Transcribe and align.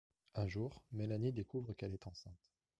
Un 0.33 0.47
jour, 0.47 0.81
Mélanie 0.93 1.31
découvre 1.31 1.73
qu’elle 1.73 1.93
est 1.93 2.07
enceinte. 2.07 2.49